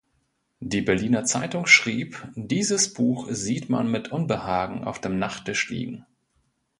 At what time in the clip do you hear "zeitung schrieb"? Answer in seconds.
1.25-2.27